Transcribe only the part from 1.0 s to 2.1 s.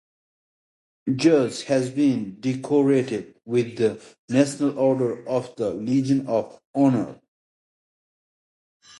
George has